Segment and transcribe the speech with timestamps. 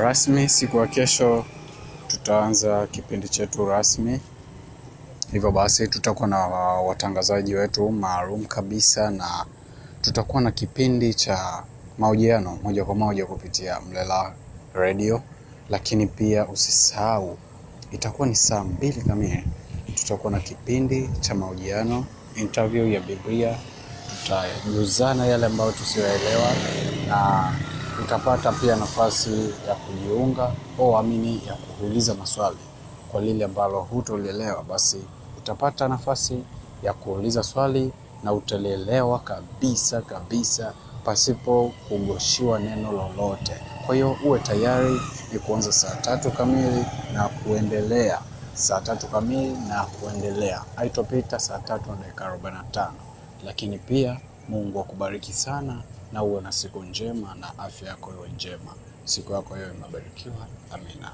[0.00, 1.44] rasmi siku ya kesho
[2.08, 4.20] tutaanza kipindi chetu rasmi.
[5.32, 6.38] Hivyo basi tutakuwa na
[6.86, 9.46] watangazaji wetu maalum kabisa na
[10.02, 11.62] tutakuwa na kipindi cha
[11.98, 14.32] mahojiano moja kwa moja kupitia Mlela
[14.74, 15.22] Radio,
[15.70, 17.38] lakini pia usisahau
[17.92, 19.44] itakuwa ni saa mbili kamili
[19.94, 22.04] tutakuwa na kipindi cha mahojiano
[22.36, 23.56] interview ya Biblia.
[24.24, 26.48] Tutajuzana yale ambayo tusiyoelewa
[27.08, 27.52] na
[28.04, 32.56] utapata pia nafasi ya kujiunga au amini ya kuuliza maswali
[33.12, 35.00] kwa lile ambalo hutolielewa, basi
[35.38, 36.42] utapata nafasi
[36.82, 37.92] ya kuuliza swali
[38.24, 40.72] na utalielewa kabisa kabisa
[41.04, 43.52] pasipo kugoshiwa neno lolote.
[43.86, 45.00] Kwa hiyo uwe tayari,
[45.32, 48.18] ni kuanza saa tatu kamili na kuendelea,
[48.54, 52.96] saa tatu kamili na kuendelea, haitopita saa tatu na dakika arobaini na tano.
[53.44, 55.82] Lakini pia Mungu akubariki sana
[56.12, 58.74] na uwe na siku njema na afya yako iwe njema,
[59.04, 60.46] siku yako hiyo imebarikiwa.
[60.70, 61.12] Amina.